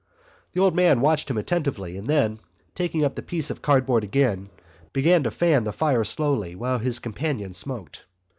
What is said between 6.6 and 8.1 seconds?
his companion smoked.